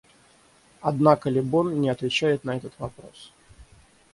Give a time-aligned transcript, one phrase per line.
[0.81, 3.31] Однако Лебон не отвечает на этот вопрос.